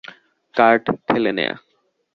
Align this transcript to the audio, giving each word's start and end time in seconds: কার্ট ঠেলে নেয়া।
কার্ট 0.55 0.85
ঠেলে 1.07 1.31
নেয়া। 1.37 1.53